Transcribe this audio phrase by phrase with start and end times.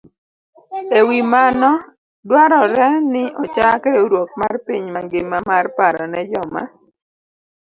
[0.97, 1.69] E wi mano,
[2.27, 6.61] dwarore ni ochak riwruok mar piny mangima mar paro ne joma